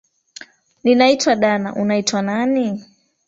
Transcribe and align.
Ninaitwa 0.83 1.35
dana, 1.35 1.75
unaitwa 1.75 2.21
nani? 2.21 2.85